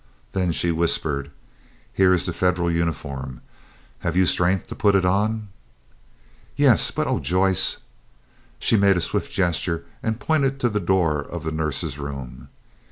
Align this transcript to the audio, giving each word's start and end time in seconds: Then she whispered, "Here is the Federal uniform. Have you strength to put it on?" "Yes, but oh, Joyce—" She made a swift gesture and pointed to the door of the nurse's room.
Then 0.31 0.51
she 0.51 0.71
whispered, 0.71 1.29
"Here 1.93 2.11
is 2.11 2.25
the 2.25 2.33
Federal 2.33 2.71
uniform. 2.71 3.41
Have 3.99 4.17
you 4.17 4.25
strength 4.25 4.65
to 4.69 4.75
put 4.75 4.95
it 4.95 5.05
on?" 5.05 5.49
"Yes, 6.55 6.89
but 6.89 7.05
oh, 7.05 7.19
Joyce—" 7.19 7.77
She 8.57 8.75
made 8.77 8.97
a 8.97 9.01
swift 9.01 9.31
gesture 9.31 9.85
and 10.01 10.19
pointed 10.19 10.59
to 10.61 10.69
the 10.69 10.79
door 10.79 11.21
of 11.23 11.43
the 11.43 11.51
nurse's 11.51 11.99
room. 11.99 12.47